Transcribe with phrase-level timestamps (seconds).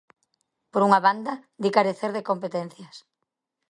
[0.71, 2.95] Por unha banda, di carecer de competencias.